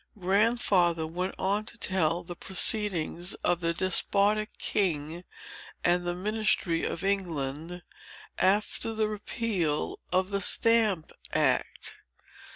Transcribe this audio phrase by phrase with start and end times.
[0.17, 5.23] Grandfather went on to tell the proceedings of the despotic king
[5.83, 7.83] and ministry of England,
[8.39, 11.99] after the repeal of the Stamp Act.